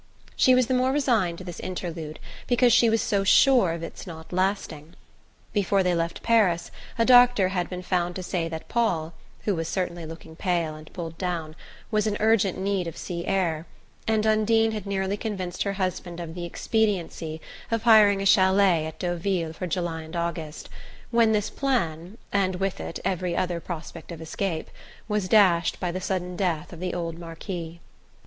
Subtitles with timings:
[0.35, 4.07] She was the more resigned to this interlude because she was so sure of its
[4.07, 4.95] not lasting.
[5.53, 9.67] Before they left Paris a doctor had been found to say that Paul who was
[9.67, 11.55] certainly looking pale and pulled down
[11.91, 13.67] was in urgent need of sea air,
[14.07, 17.39] and Undine had nearly convinced her husband of the expediency
[17.69, 20.67] of hiring a chalet at Deauville for July and August,
[21.11, 24.71] when this plan, and with it every other prospect of escape,
[25.07, 27.79] was dashed by the sudden death of the old Marquis.